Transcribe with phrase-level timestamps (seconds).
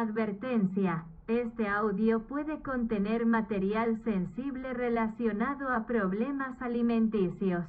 [0.00, 1.06] Advertencia.
[1.26, 7.64] Este audio puede contener material sensible relacionado a problemas alimenticios.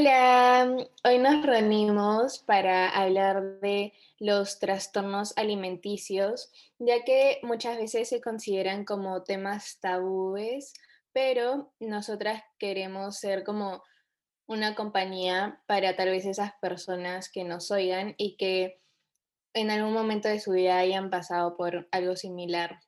[0.00, 8.22] Hola, hoy nos reunimos para hablar de los trastornos alimenticios, ya que muchas veces se
[8.22, 10.72] consideran como temas tabúes,
[11.12, 13.82] pero nosotras queremos ser como
[14.46, 18.80] una compañía para tal vez esas personas que nos oigan y que
[19.52, 22.80] en algún momento de su vida hayan pasado por algo similar.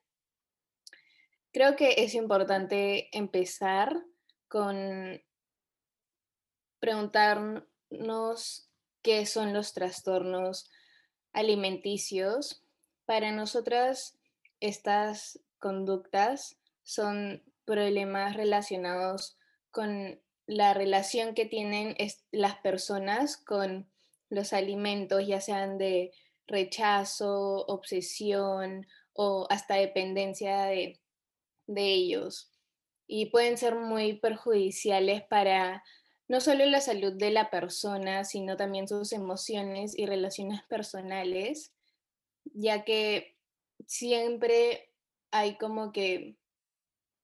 [1.51, 4.01] Creo que es importante empezar
[4.47, 5.21] con
[6.83, 8.67] preguntarnos
[9.01, 10.69] qué son los trastornos
[11.31, 12.61] alimenticios.
[13.05, 14.17] Para nosotras,
[14.59, 19.37] estas conductas son problemas relacionados
[19.71, 21.95] con la relación que tienen
[22.31, 23.89] las personas con
[24.27, 26.11] los alimentos, ya sean de
[26.47, 30.99] rechazo, obsesión o hasta dependencia de,
[31.65, 32.51] de ellos.
[33.07, 35.81] Y pueden ser muy perjudiciales para
[36.27, 41.73] no solo la salud de la persona, sino también sus emociones y relaciones personales,
[42.45, 43.35] ya que
[43.87, 44.91] siempre
[45.31, 46.37] hay como que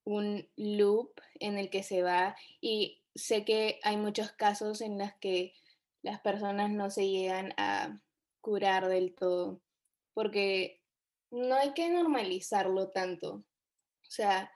[0.04, 5.14] un loop en el que se va y sé que hay muchos casos en los
[5.16, 5.54] que
[6.02, 8.02] las personas no se llegan a
[8.42, 9.62] curar del todo,
[10.14, 10.82] porque
[11.32, 13.34] no hay que normalizarlo tanto.
[13.34, 14.52] O sea,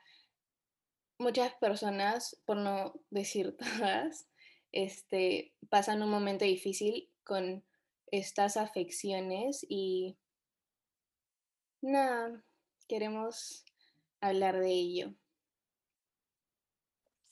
[1.18, 4.26] muchas personas, por no decir todas,
[4.74, 7.64] este, pasan un momento difícil con
[8.10, 10.18] estas afecciones y
[11.80, 12.44] nada,
[12.88, 13.64] queremos
[14.20, 15.14] hablar de ello.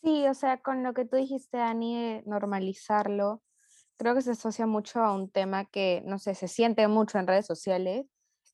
[0.03, 3.43] Sí, o sea, con lo que tú dijiste, Ani, de normalizarlo,
[3.97, 7.27] creo que se asocia mucho a un tema que, no sé, se siente mucho en
[7.27, 8.07] redes sociales,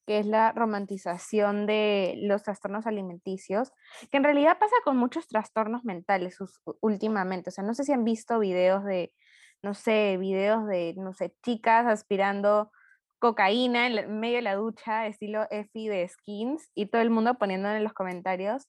[0.08, 3.72] que es la romantización de los trastornos alimenticios,
[4.10, 6.38] que en realidad pasa con muchos trastornos mentales
[6.80, 7.50] últimamente.
[7.50, 9.12] O sea, no sé si han visto videos de,
[9.60, 12.70] no sé, videos de, no sé, chicas aspirando
[13.18, 17.68] cocaína en medio de la ducha, estilo Effie de Skins, y todo el mundo poniendo
[17.68, 18.66] en los comentarios,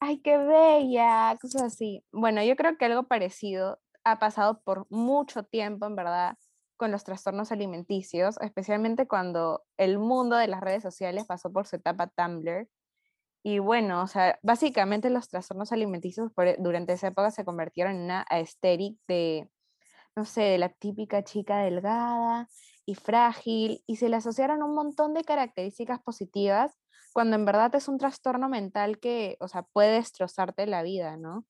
[0.00, 1.36] ¡ay, qué bella!
[1.38, 2.02] Cosas así.
[2.12, 6.38] Bueno, yo creo que algo parecido ha pasado por mucho tiempo, en verdad,
[6.76, 11.76] con los trastornos alimenticios, especialmente cuando el mundo de las redes sociales pasó por su
[11.76, 12.68] etapa Tumblr.
[13.42, 18.02] Y bueno, o sea, básicamente los trastornos alimenticios e, durante esa época se convirtieron en
[18.02, 19.48] una aesthetic de,
[20.16, 22.48] no sé, la típica chica delgada
[22.86, 26.76] y frágil, y se le asociaron un montón de características positivas,
[27.12, 31.44] cuando en verdad es un trastorno mental que, o sea, puede destrozarte la vida, ¿no?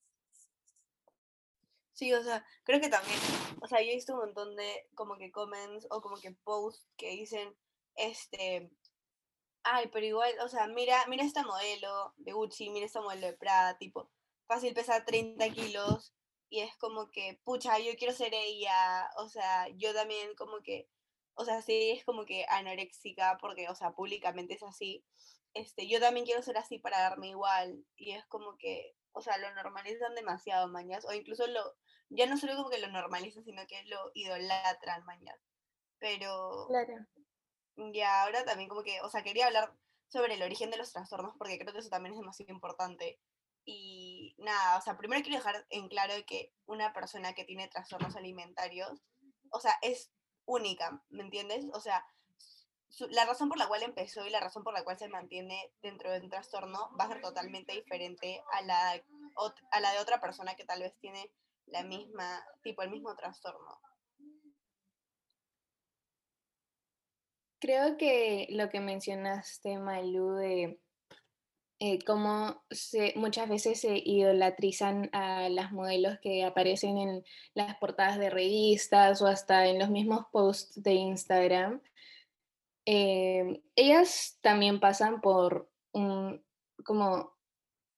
[1.97, 3.19] Sí, o sea, creo que también,
[3.63, 6.87] o sea, yo he visto un montón de como que comments o como que posts
[6.99, 7.57] que dicen,
[7.95, 8.71] este,
[9.65, 13.33] ay, pero igual, o sea, mira, mira esta modelo de Gucci, mira esta modelo de
[13.35, 14.11] Prada, tipo,
[14.47, 16.15] fácil pesa 30 kilos
[16.51, 20.91] y es como que, pucha, yo quiero ser ella, o sea, yo también como que,
[21.35, 25.03] o sea, sí es como que anoréxica porque, o sea, públicamente es así,
[25.55, 29.39] este, yo también quiero ser así para darme igual y es como que, o sea,
[29.39, 31.75] lo normalizan demasiado, mañas, o incluso lo,
[32.11, 35.41] ya no solo como que lo normalizan, sino que lo idolatran, mañana.
[35.99, 36.95] Pero claro.
[37.93, 39.73] ya ahora también como que, o sea, quería hablar
[40.09, 43.19] sobre el origen de los trastornos porque creo que eso también es demasiado importante.
[43.65, 48.15] Y nada, o sea, primero quiero dejar en claro que una persona que tiene trastornos
[48.15, 49.03] alimentarios,
[49.51, 50.13] o sea, es
[50.45, 51.67] única, ¿me entiendes?
[51.73, 52.07] O sea,
[53.11, 56.11] la razón por la cual empezó y la razón por la cual se mantiene dentro
[56.11, 59.03] de un trastorno va a ser totalmente diferente a la,
[59.73, 61.31] a la de otra persona que tal vez tiene
[61.67, 63.81] la misma, tipo el mismo trastorno.
[67.59, 70.81] Creo que lo que mencionaste, Malu, de
[71.79, 77.25] eh, cómo se, muchas veces se idolatrizan a las modelos que aparecen en
[77.55, 81.83] las portadas de revistas o hasta en los mismos posts de Instagram.
[82.87, 86.43] Eh, ellas también pasan por un,
[86.85, 87.37] como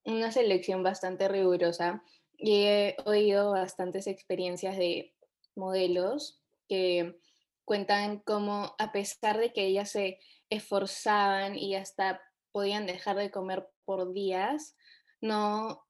[0.05, 2.03] una selección bastante rigurosa
[2.39, 5.15] y he oído bastantes experiencias de
[5.57, 7.19] modelos que
[7.65, 13.69] cuentan cómo a pesar de que ellas se esforzaban y hasta podían dejar de comer
[13.85, 14.77] por días,
[15.21, 15.85] no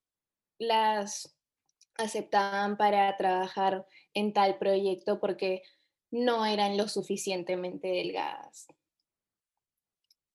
[0.58, 1.36] las
[1.96, 5.62] aceptaban para trabajar en tal proyecto porque
[6.10, 8.66] no eran lo suficientemente delgadas.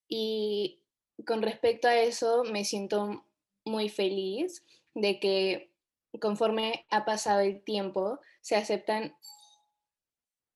[0.07, 0.81] Y
[1.25, 3.25] con respecto a eso, me siento
[3.65, 4.63] muy feliz
[4.93, 5.72] de que
[6.19, 9.15] conforme ha pasado el tiempo, se aceptan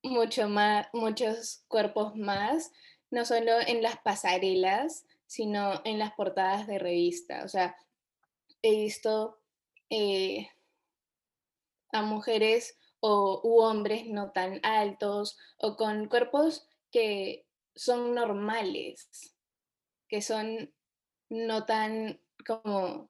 [0.04, 2.71] mucho más, muchos cuerpos más,
[3.09, 7.44] no solo en las pasarelas, sino en las portadas de revista.
[7.44, 7.75] O sea,
[8.62, 9.39] he visto
[9.89, 10.50] eh,
[11.92, 17.45] a mujeres o u hombres no tan altos o con cuerpos que
[17.75, 19.36] son normales,
[20.07, 20.74] que son
[21.30, 23.10] no tan como...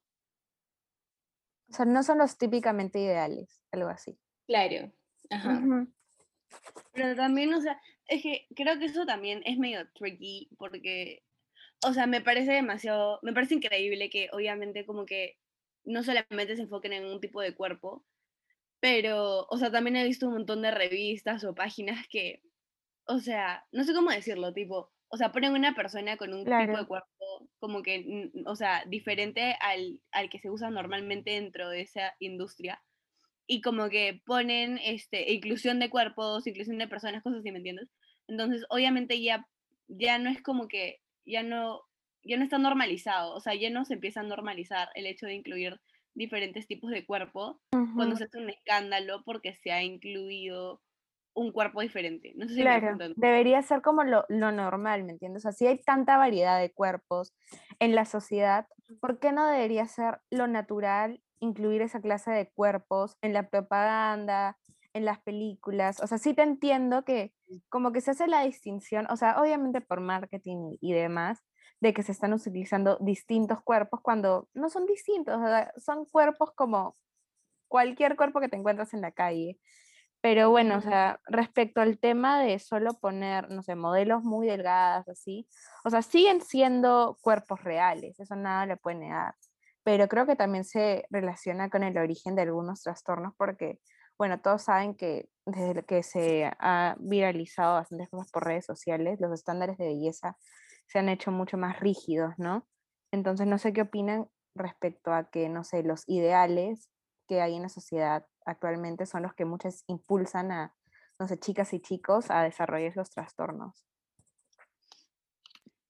[1.69, 4.17] O sea, no son los típicamente ideales, algo así.
[4.47, 4.91] Claro.
[5.29, 5.87] Ajá.
[6.93, 11.23] Pero también, o sea, es que creo que eso también es medio tricky porque,
[11.85, 15.37] o sea, me parece demasiado, me parece increíble que obviamente como que
[15.83, 18.05] no solamente se enfoquen en un tipo de cuerpo,
[18.79, 22.41] pero, o sea, también he visto un montón de revistas o páginas que,
[23.05, 26.55] o sea, no sé cómo decirlo, tipo, o sea, ponen una persona con un tipo
[26.55, 27.16] de cuerpo
[27.59, 32.81] como que, o sea, diferente al, al que se usa normalmente dentro de esa industria
[33.47, 37.89] y como que ponen este, inclusión de cuerpos, inclusión de personas, cosas así, ¿me entiendes?
[38.27, 39.47] Entonces, obviamente ya,
[39.87, 41.81] ya no es como que, ya no,
[42.23, 45.35] ya no está normalizado, o sea, ya no se empieza a normalizar el hecho de
[45.35, 45.79] incluir
[46.13, 50.81] diferentes tipos de cuerpo cuando se hace un escándalo porque se ha incluido
[51.37, 52.33] un cuerpo diferente.
[52.35, 55.41] No sé si claro, debería ser como lo, lo, normal, ¿me entiendes?
[55.41, 57.33] O sea, si hay tanta variedad de cuerpos
[57.79, 58.67] en la sociedad,
[58.99, 64.57] ¿por qué no debería ser lo natural incluir esa clase de cuerpos en la propaganda,
[64.93, 66.01] en las películas.
[66.01, 67.33] O sea, sí te entiendo que
[67.69, 71.43] como que se hace la distinción, o sea, obviamente por marketing y demás,
[71.79, 75.39] de que se están utilizando distintos cuerpos cuando no son distintos,
[75.77, 76.97] son cuerpos como
[77.67, 79.59] cualquier cuerpo que te encuentras en la calle.
[80.21, 85.07] Pero bueno, o sea, respecto al tema de solo poner, no sé, modelos muy delgadas,
[85.07, 85.47] así,
[85.85, 89.35] o sea, siguen siendo cuerpos reales, eso nada le puede negar
[89.87, 93.79] pero creo que también se relaciona con el origen de algunos trastornos porque,
[94.17, 99.31] bueno, todos saben que desde que se ha viralizado bastantes cosas por redes sociales, los
[99.31, 100.35] estándares de belleza
[100.87, 102.67] se han hecho mucho más rígidos, ¿no?
[103.13, 106.89] Entonces, no sé qué opinan respecto a que, no sé, los ideales
[107.25, 110.75] que hay en la sociedad actualmente son los que muchas impulsan a,
[111.19, 113.85] no sé, chicas y chicos a desarrollar esos trastornos.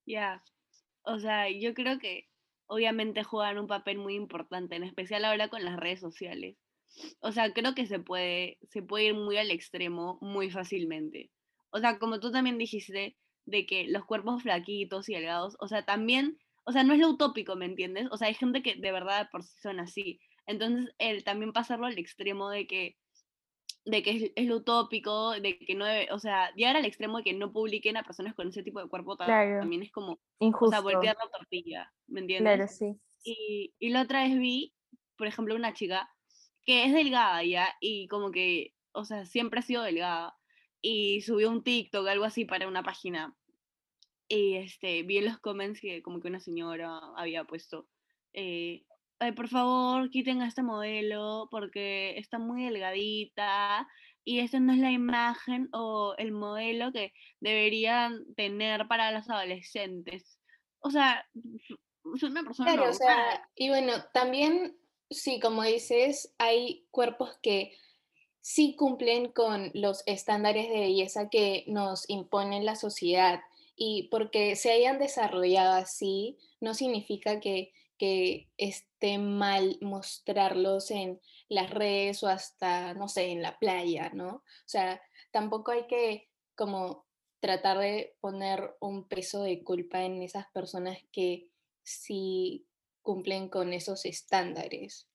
[0.06, 0.44] Ya,
[1.04, 2.30] o sea, yo creo que
[2.66, 6.58] obviamente juegan un papel muy importante, en especial ahora con las redes sociales.
[7.20, 11.32] O sea, creo que se puede, se puede ir muy al extremo muy fácilmente.
[11.70, 15.86] O sea, como tú también dijiste, de que los cuerpos flaquitos y delgados, o sea,
[15.86, 18.08] también, o sea, no es lo utópico, ¿me entiendes?
[18.12, 20.20] O sea, hay gente que de verdad por sí son así.
[20.48, 22.98] Entonces, el también pasarlo al extremo de que
[23.86, 27.24] de que es, lo utópico, de que no debe, o sea, llegar al extremo de
[27.24, 30.66] que no publiquen a personas con ese tipo de cuerpo también es como, Injusto.
[30.66, 32.56] o sea, voltear la tortilla, ¿me entiendes?
[32.56, 33.00] Claro, sí.
[33.24, 34.74] Y, y la otra vez vi,
[35.18, 36.10] por ejemplo, una chica
[36.66, 40.38] que es delgada ya, y como que, o sea, siempre ha sido delgada,
[40.82, 43.38] y subió un TikTok, algo así, para una página,
[44.28, 47.88] y este, vi en los comments que como que una señora había puesto,
[48.34, 48.84] eh,
[49.20, 53.88] Ay, por favor, quiten a este modelo porque está muy delgadita
[54.24, 60.38] y esta no es la imagen o el modelo que deberían tener para los adolescentes.
[60.80, 61.26] O sea,
[62.14, 64.78] es una persona claro, o sea, y bueno, también,
[65.10, 67.74] sí, como dices, hay cuerpos que
[68.42, 73.42] sí cumplen con los estándares de belleza que nos impone la sociedad
[73.76, 81.70] y porque se hayan desarrollado así, no significa que que esté mal mostrarlos en las
[81.70, 84.28] redes o hasta, no sé, en la playa, ¿no?
[84.28, 85.02] O sea,
[85.32, 87.06] tampoco hay que como
[87.40, 91.50] tratar de poner un peso de culpa en esas personas que
[91.84, 92.68] sí
[93.02, 95.08] cumplen con esos estándares.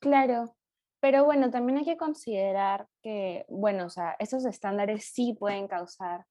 [0.00, 0.56] Claro,
[1.00, 6.26] pero bueno, también hay que considerar que, bueno, o sea, esos estándares sí pueden causar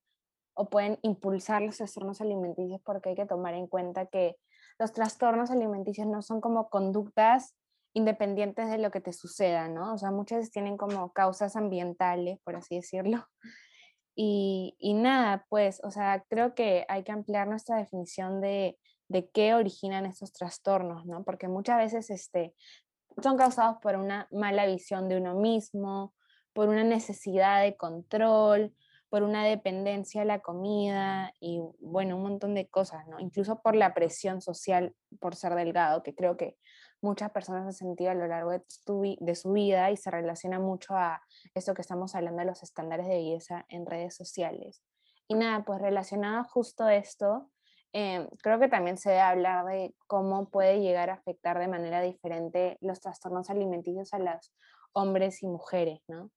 [0.54, 4.38] o pueden impulsar los trastornos alimenticios porque hay que tomar en cuenta que
[4.82, 7.56] los trastornos alimenticios no son como conductas
[7.94, 9.94] independientes de lo que te suceda, ¿no?
[9.94, 13.26] O sea, muchas tienen como causas ambientales, por así decirlo.
[14.14, 19.30] Y, y, nada, pues, o sea, creo que hay que ampliar nuestra definición de, de
[19.30, 21.24] qué originan estos trastornos, ¿no?
[21.24, 22.54] Porque muchas veces este,
[23.24, 26.14] son causados por una mala visión de uno mismo,
[26.52, 28.76] por una necesidad de control,
[29.12, 33.20] por una dependencia a la comida y bueno, un montón de cosas, ¿no?
[33.20, 36.58] Incluso por la presión social por ser delgado, que creo que
[37.02, 38.64] muchas personas han sentido a lo largo de,
[39.36, 41.22] su vida y se relaciona mucho a
[41.54, 44.82] esto que estamos hablando de los estándares de belleza en redes sociales.
[45.28, 47.52] Y nada, pues relacionado justo a esto,
[47.92, 52.00] em, creo que también se debe hablar de cómo puede llegar a afectar de manera
[52.00, 54.54] diferente los trastornos alimenticios a los
[54.94, 56.32] hombres y mujeres, ¿no?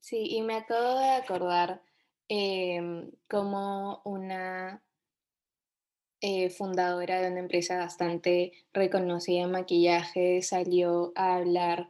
[0.00, 1.82] Sí, y me acabo de acordar
[2.28, 4.82] em, como una
[6.20, 11.88] eh, fundadora de una empresa bastante reconocida en maquillaje salió a hablar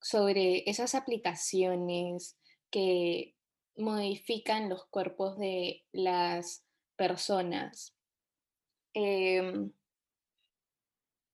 [0.00, 2.36] sobre esas aplicaciones
[2.70, 3.34] que
[3.76, 6.62] modifican los cuerpos de las
[6.96, 7.94] personas.
[8.94, 9.72] Em,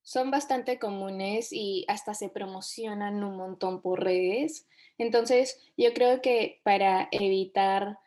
[0.03, 4.67] son bastante comunes y hasta se promocionan un montón por redes.
[5.01, 7.99] Entonces, yo creo que para evitar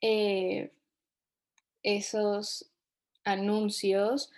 [0.00, 0.72] eh,
[1.82, 2.70] esos
[3.22, 4.32] anuncios,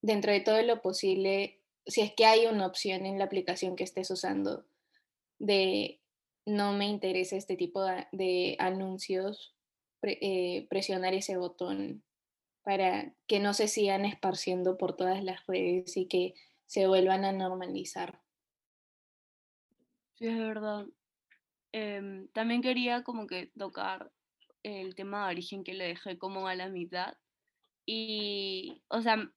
[0.00, 3.84] dentro de todo lo posible, si es que hay una opción en la aplicación que
[3.84, 4.64] estés usando
[5.38, 6.00] de
[6.46, 9.54] no me interesa este tipo de, anuncios,
[10.02, 12.02] eh, presionar ese botón
[12.62, 16.32] para que no se sigan esparciendo por todas las redes y que
[16.64, 18.18] se vuelvan a normalizar.
[20.14, 20.86] Sí, es verdad.
[21.72, 24.10] Em, también quería como que tocar
[24.62, 27.14] el tema de origen que le dejé como a la mitad.
[27.86, 29.30] Y, o sea,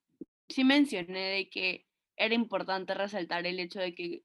[0.48, 1.86] sí mencioné de que
[2.16, 4.22] era importante resaltar el hecho de que,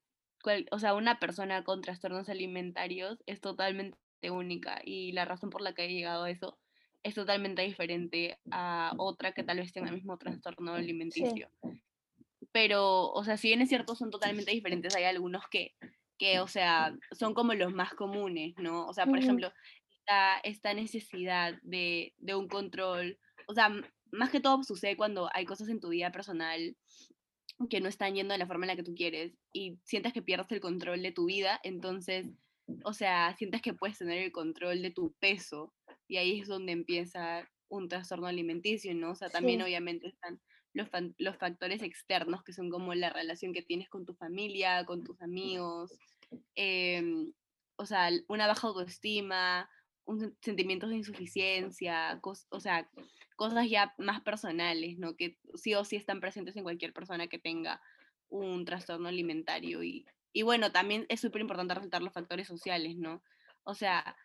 [0.70, 3.98] o sea, una persona con trastornos alimentarios es totalmente
[4.30, 6.58] única y la razón por la que he llegado a eso
[7.02, 11.50] es totalmente diferente a otra que tal vez tenga el mismo trastorno alimenticio.
[12.52, 15.74] Pero, o sea, si bien es cierto, son totalmente diferentes, hay algunos que,
[16.20, 18.86] que o sea, son como los más comunes, ¿no?
[18.86, 19.50] O sea, por ejemplo,
[19.90, 23.70] esta, esta necesidad de, de un control, o sea,
[24.12, 26.76] más que todo sucede cuando hay cosas en tu vida personal
[27.70, 30.20] que no están yendo de la forma en la que tú quieres y sientes que
[30.20, 32.26] pierdes el control de tu vida, entonces,
[32.84, 35.72] o sea, sientes que puedes tener el control de tu peso
[36.06, 39.12] y ahí es donde empieza un trastorno alimenticio, ¿no?
[39.12, 40.38] O sea, también obviamente están
[40.72, 45.04] los, los factores externos que son como la relación que tienes con tu familia, con
[45.04, 45.98] tus amigos,
[46.54, 47.32] em,
[47.76, 49.68] o sea, una baja autoestima,
[50.04, 52.90] un sentimiento de insuficiencia, o sea,
[53.36, 55.16] cosas ya más personales, ¿no?
[55.16, 57.80] Que sí o sí están presentes en cualquier persona que tenga
[58.28, 59.82] un trastorno alimentario.
[59.82, 63.22] Y, y bueno, también es súper importante resaltar los factores sociales, ¿no?
[63.64, 64.16] O sea,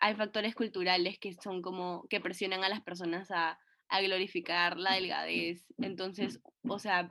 [0.00, 3.58] hay factores culturales que son como que presionan a las personas a,
[3.94, 5.64] a glorificar la delgadez.
[5.78, 7.08] Entonces, o sea,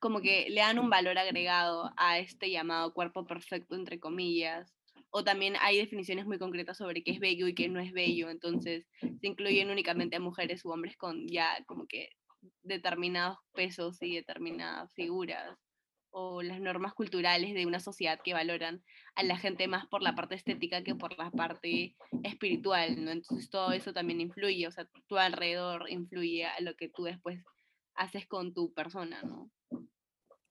[0.00, 4.74] como que le dan un valor agregado a este llamado cuerpo perfecto, entre comillas,
[5.10, 8.28] o también hay definiciones muy concretas sobre qué es bello y qué no es bello,
[8.30, 12.10] entonces se incluyen únicamente a mujeres u hombres con ya como que
[12.62, 15.56] determinados pesos y determinadas figuras
[16.18, 18.82] o las normas culturales de una sociedad que valoran
[19.16, 23.10] a la gente más por la parte estética que por la parte espiritual, ¿no?
[23.10, 27.44] Entonces todo eso también influye, o sea, tu alrededor influye a lo que tú después
[27.94, 29.50] haces con tu persona, ¿no?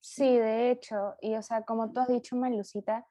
[0.02, 3.04] Sí, de hecho, y o sea, como tú has dicho, Malucita,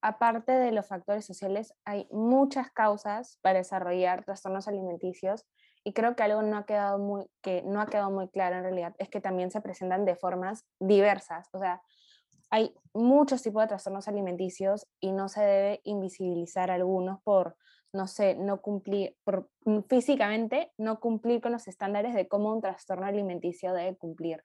[0.00, 5.44] aparte de los factores sociales, hay muchas causas para desarrollar trastornos alimenticios
[5.84, 8.62] y creo que algo no ha quedado muy, que no ha quedado muy claro en
[8.62, 11.48] realidad es que también se presentan de formas diversas.
[11.52, 11.82] O sea,
[12.50, 17.56] hay muchos tipos de trastornos alimenticios y no se debe invisibilizar algunos por,
[17.92, 19.50] no sé, no cumplir, por,
[19.88, 24.42] físicamente no cumplir con los estándares de cómo un trastorno alimenticio debe cumplir,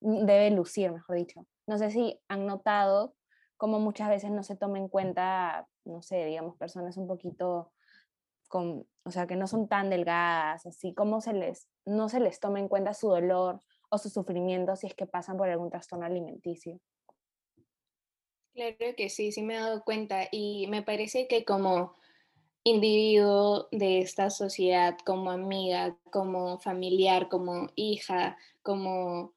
[0.00, 1.46] mm, debe lucir, mejor dicho.
[1.66, 3.14] No sé si han notado
[3.56, 7.72] como muchas veces no se toma en cuenta, no sé, digamos, personas un poquito
[8.48, 12.40] con, o sea, que no son tan delgadas, así como se les, no se les
[12.40, 13.60] toma en cuenta su dolor
[13.90, 16.80] o su sufrimiento si es que pasan por algún trastorno alimenticio.
[18.54, 21.96] Claro que sí, sí me he dado cuenta y me parece que como
[22.62, 29.34] individuo de esta sociedad, como amiga, como familiar, como hija, como,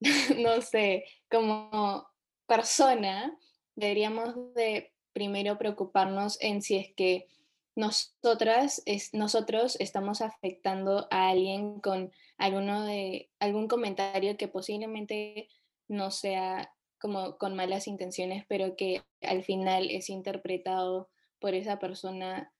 [0.38, 2.06] no sé, como
[2.46, 3.36] persona,
[3.74, 7.26] deberíamos de primero preocuparnos en si es que
[7.74, 15.48] nosotras, es, nosotros estamos afectando a alguien con alguno de, algún comentario que posiblemente
[15.88, 16.72] no sea
[17.02, 22.52] como con malas intenciones, pero que al final es interpretado por esa persona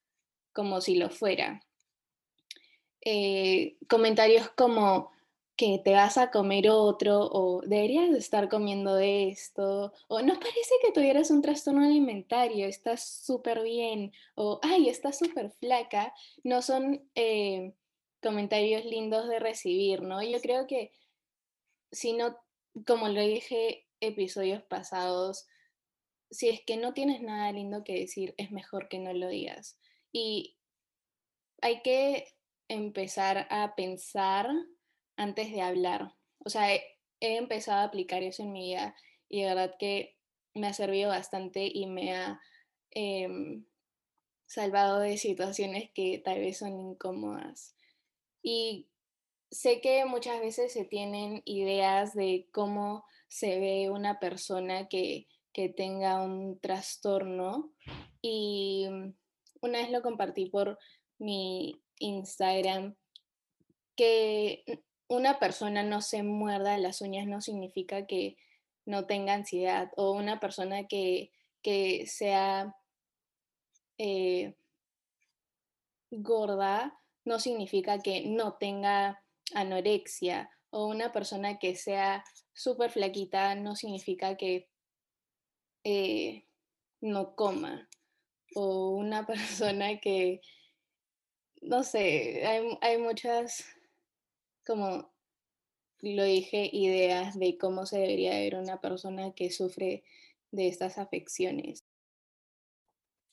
[0.52, 1.64] como si lo fuera.
[3.02, 5.12] Eh, comentarios como,
[5.56, 10.90] que te vas a comer otro o deberías estar comiendo esto o no parece que
[10.90, 17.74] tuvieras un trastorno alimentario, estás súper bien o ay, estás súper flaca, no son eh,
[18.20, 20.20] comentarios lindos de recibir, ¿no?
[20.20, 20.90] Yo creo que
[21.92, 22.36] si no
[22.84, 25.46] como lo dije episodios pasados,
[26.30, 29.78] si es que no tienes nada lindo que decir, es mejor que no lo digas.
[30.12, 30.56] Y
[31.62, 32.26] hay que
[32.68, 34.48] empezar a pensar
[35.16, 36.14] antes de hablar.
[36.44, 36.82] O sea, he,
[37.20, 38.96] empezado a aplicar eso en mi vida
[39.28, 40.16] y de verdad que
[40.54, 42.40] me ha servido bastante y me ha
[42.90, 43.64] em,
[44.46, 47.76] salvado de situaciones que tal vez son incómodas.
[48.42, 48.88] Y
[49.50, 55.70] sé que muchas veces se tienen ideas de cómo se ve una persona que, que
[55.70, 57.72] tenga un trastorno
[58.20, 58.86] y
[59.62, 60.78] una vez lo compartí por
[61.18, 62.94] mi Instagram
[63.96, 64.64] que
[65.08, 68.36] una persona no se muerda las uñas no significa que
[68.84, 72.76] no tenga ansiedad o una persona que, que sea
[73.96, 74.56] eh,
[76.10, 79.24] gorda no significa que no tenga
[79.54, 82.24] anorexia o una persona que sea
[82.54, 84.68] súper flaquita no significa que
[85.84, 86.46] eh,
[87.00, 87.88] no coma
[88.54, 90.40] o una persona que,
[91.60, 93.64] no sé, hay, hay muchas,
[94.66, 95.12] como
[96.00, 100.04] lo dije, ideas de cómo se debería ver una persona que sufre
[100.50, 101.84] de estas afecciones.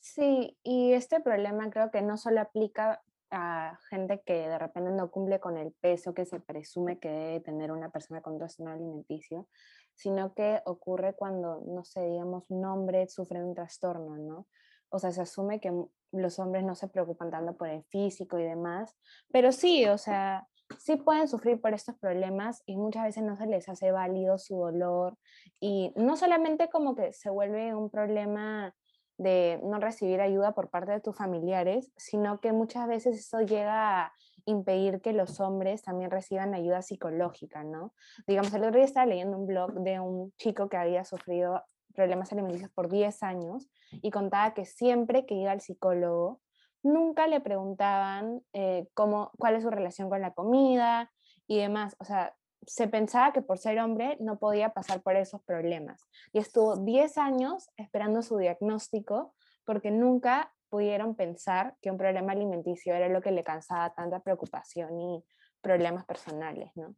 [0.02, 5.12] Sí, y este problema creo que no solo aplica a gente que de repente no
[5.12, 9.48] cumple con el peso que se presume que debe tener una persona con trastorno alimenticio,
[9.94, 14.48] sino que ocurre cuando, no sé, digamos, un hombre sufre un trastorno, ¿no?
[14.90, 15.72] O sea, se asume que
[16.12, 18.98] los hombres no se preocupan tanto por el físico y demás,
[19.32, 23.48] pero sí, o sea, sí pueden sufrir por estos problemas y muchas veces no se
[23.48, 25.18] les hace válido su dolor
[25.60, 28.74] y no solamente como que se vuelve un problema
[29.20, 34.06] de no recibir ayuda por parte de tus familiares, sino que muchas veces eso llega
[34.06, 34.14] a
[34.46, 37.94] impedir que los hombres también reciban ayuda psicológica, ¿no?
[38.26, 41.62] Digamos, el otro día estaba leyendo un blog de un chico que había sufrido
[41.94, 46.40] problemas alimenticios por 10 años y contaba que siempre que iba al psicólogo,
[46.82, 51.12] nunca le preguntaban eh, cómo, cuál es su relación con la comida
[51.46, 51.98] y demás.
[52.00, 52.38] O sea,
[52.70, 56.08] se pensaba que por ser hombre no podía pasar por esos problemas.
[56.32, 59.34] Y estuvo 10 años esperando su diagnóstico
[59.66, 65.02] porque nunca pudieron pensar que un problema alimenticio era lo que le causaba tanta preocupación
[65.02, 65.24] y
[65.62, 66.96] problemas personales, ¿no?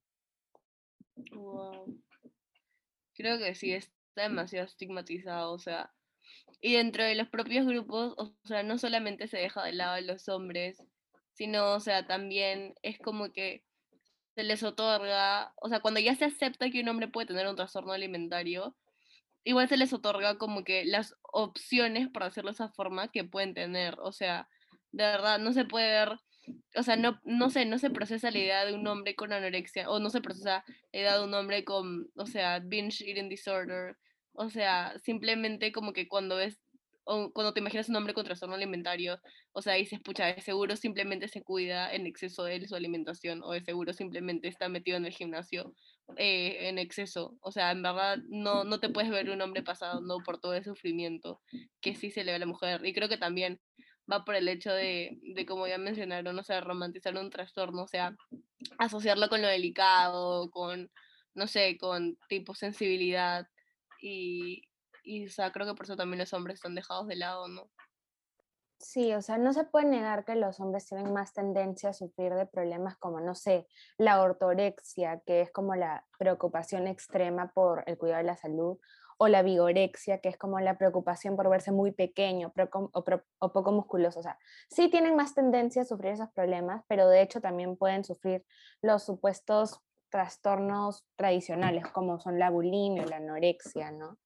[3.13, 5.93] Creo que sí, está demasiado estigmatizado, o sea,
[6.59, 10.01] y dentro de los propios grupos, o sea, no solamente se deja de lado a
[10.01, 10.83] los hombres,
[11.31, 13.63] sino, o sea, también es como que
[14.35, 17.55] se les otorga, o sea, cuando ya se acepta que un hombre puede tener un
[17.55, 18.75] trastorno alimentario,
[19.43, 23.53] igual se les otorga como que las opciones, por hacerlo de esa forma, que pueden
[23.53, 23.95] tener.
[23.99, 24.47] O sea,
[24.91, 26.19] de verdad, no se puede ver,
[26.75, 29.89] o sea, no, no sé, no se procesa la idea de un hombre con anorexia,
[29.89, 30.63] o no se procesa
[30.93, 33.97] la idea de un hombre con, o sea, binge eating disorder.
[34.33, 36.59] O sea, simplemente como que cuando ves
[37.11, 39.19] o cuando te imaginas un hombre con trastorno alimentario,
[39.51, 43.51] o sea, dices, pucha, de seguro simplemente se cuida en exceso de su alimentación, o
[43.51, 45.73] de seguro simplemente está metido en el gimnasio
[46.15, 47.37] eh, en exceso.
[47.41, 50.63] O sea, en verdad no, no te puedes ver un hombre pasando por todo el
[50.63, 51.41] sufrimiento
[51.81, 52.85] que sí se le ve a la mujer.
[52.85, 53.59] Y creo que también
[54.09, 57.87] va por el hecho de, de como ya mencionaron, o sea, romantizar un trastorno, o
[57.89, 58.15] sea,
[58.77, 60.89] asociarlo con lo delicado, con,
[61.33, 63.47] no sé, con tipo sensibilidad.
[64.01, 64.63] Y,
[65.11, 67.69] y, o sea, creo que por eso también los hombres están dejados de lado, ¿no?
[68.79, 72.33] Sí, o sea, no se puede negar que los hombres tienen más tendencia a sufrir
[72.33, 77.97] de problemas como, no sé, la ortorexia, que es como la preocupación extrema por el
[77.97, 78.79] cuidado de la salud,
[79.17, 82.51] o la vigorexia, que es como la preocupación por verse muy pequeño
[82.93, 83.01] o,
[83.39, 84.19] o, poco musculoso.
[84.19, 88.03] O sea, sí tienen más tendencia a sufrir esos problemas, pero de hecho también pueden
[88.03, 88.43] sufrir
[88.81, 94.17] los supuestos trastornos tradicionales, como son la bulimia o la anorexia, ¿no?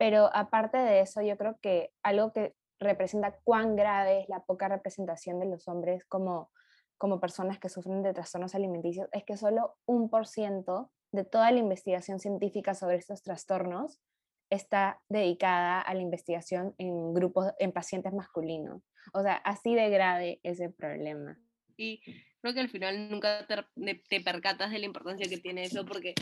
[0.00, 4.66] Pero aparte de eso, yo creo que algo que representa cuán grave es la poca
[4.66, 6.50] representación de los hombres como,
[6.96, 11.50] como personas que sufren de trastornos alimenticios es que solo un por ciento de toda
[11.50, 14.00] la investigación científica sobre estos trastornos
[14.48, 18.82] está dedicada a la investigación en grupos, en pacientes masculinos.
[19.12, 21.38] O sea, así de grave es el problema.
[21.76, 22.00] Y
[22.40, 26.14] creo que al final nunca te, te percatas de la importancia que tiene eso, porque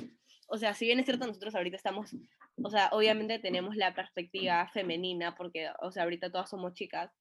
[0.49, 2.17] o sea, si bien es cierto, nosotros ahorita estamos,
[2.63, 7.13] o sea, obviamente tenemos la perspectiva femenina, porque, o sea, ahorita todas somos chicas,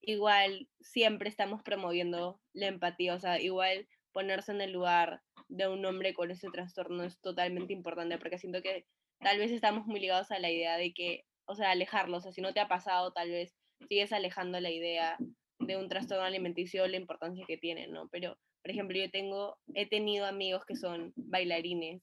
[0.00, 5.84] igual siempre estamos promoviendo la empatía, o sea, igual ponerse en el lugar de un
[5.84, 8.86] hombre con ese trastorno es totalmente importante, porque siento que
[9.18, 12.32] tal vez estamos muy ligados a la idea de que, o sea, alejarlo, o sea,
[12.32, 13.56] si no te ha pasado, tal vez
[13.88, 15.16] sigues alejando la idea
[15.58, 18.08] de un trastorno alimenticio, la importancia que tiene, ¿no?
[18.10, 22.02] Pero, por ejemplo, yo tengo, he tenido amigos que son bailarines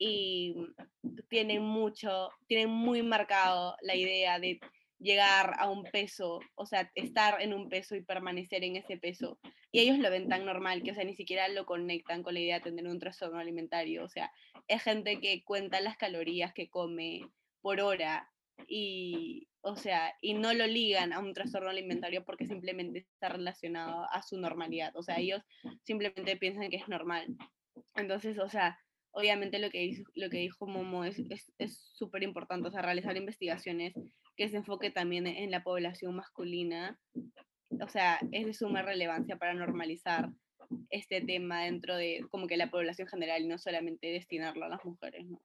[0.00, 0.54] y
[1.28, 4.58] tienen mucho, tienen muy marcado la idea de
[4.98, 9.38] llegar a un peso, o sea, estar en un peso y permanecer en ese peso.
[9.70, 12.40] Y ellos lo ven tan normal que, o sea, ni siquiera lo conectan con la
[12.40, 14.02] idea de tener un trastorno alimentario.
[14.02, 14.32] O sea,
[14.68, 17.28] es gente que cuenta las calorías que come
[17.60, 18.30] por hora
[18.66, 24.06] y, o sea, y no lo ligan a un trastorno alimentario porque simplemente está relacionado
[24.10, 24.96] a su normalidad.
[24.96, 25.42] O sea, ellos
[25.84, 27.36] simplemente piensan que es normal.
[27.94, 28.78] Entonces, o sea,
[29.12, 31.16] obviamente lo que, lo que dijo Momo es
[31.92, 33.94] súper es, importante, o sea, realizar investigaciones
[34.36, 36.98] que se enfoque también en la población masculina,
[37.80, 40.30] o sea, es de suma relevancia para normalizar
[40.90, 44.84] este tema dentro de como que la población general y no solamente destinarlo a las
[44.84, 45.40] mujeres, ¿no?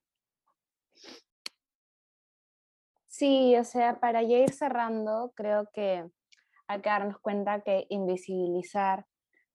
[3.08, 6.06] Sí, o sea, para ya ir cerrando, creo que
[6.68, 9.06] hay que darnos cuenta que invisibilizar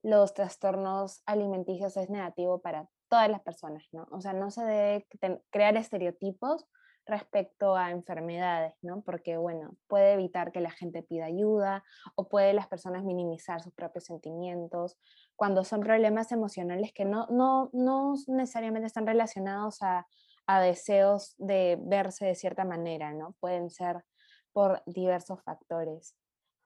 [0.02, 4.06] los trastornos alimenticios es negativo para todas las personas, ¿no?
[4.12, 5.06] O sea, no se debe
[5.50, 6.66] crear estereotipos
[7.06, 9.02] respecto a enfermedades, ¿no?
[9.02, 11.82] Porque, bueno, puede evitar que la gente pida ayuda
[12.14, 14.96] o puede las personas minimizar sus propios sentimientos
[15.34, 20.06] cuando son problemas emocionales que no, no, no necesariamente están relacionados a,
[20.46, 23.34] a deseos de verse de cierta manera, ¿no?
[23.40, 24.04] Pueden ser
[24.52, 26.14] por diversos factores.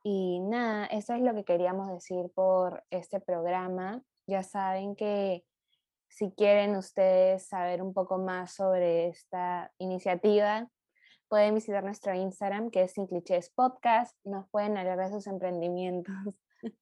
[0.03, 4.03] Y nada, eso es lo que queríamos decir por este programa.
[4.27, 5.45] Ya saben que
[6.15, 10.69] si quieren ustedes saber un poco más sobre esta iniciativa,
[11.29, 14.17] pueden visitar nuestro Instagram, que es Sin Clichés Podcast.
[14.25, 16.15] Nos pueden hablar de sus emprendimientos.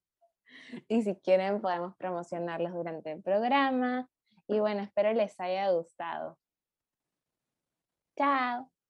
[0.88, 4.07] y si quieren, podemos promocionarlos durante el programa.
[4.49, 6.38] Y bueno, espero les haya gustado.
[8.18, 8.82] Chao.